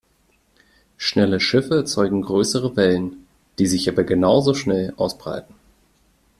Schnelle 0.97 1.39
Schiffe 1.39 1.75
erzeugen 1.75 2.23
größere 2.23 2.75
Wellen, 2.75 3.27
die 3.59 3.67
sich 3.67 3.87
aber 3.87 4.03
genau 4.03 4.41
so 4.41 4.55
schnell 4.55 4.95
ausbreiten. 4.97 5.53